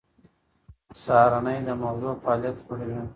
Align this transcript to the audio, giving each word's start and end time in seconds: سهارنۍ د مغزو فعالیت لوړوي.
سهارنۍ 1.03 1.57
د 1.67 1.69
مغزو 1.81 2.11
فعالیت 2.21 2.55
لوړوي. 2.65 3.01